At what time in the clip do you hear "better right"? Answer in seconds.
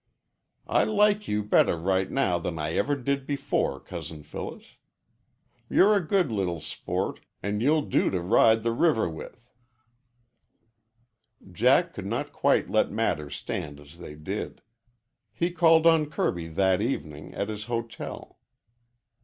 1.43-2.09